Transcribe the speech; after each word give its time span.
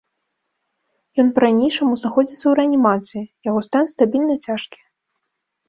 Ён 1.23 1.27
па-ранейшаму 1.35 1.99
знаходзіцца 2.05 2.39
ў 2.47 2.53
рэанімацыі, 2.61 3.21
яго 3.51 3.59
стан 3.69 3.83
стабільна 3.95 4.35
цяжкі. 4.51 4.79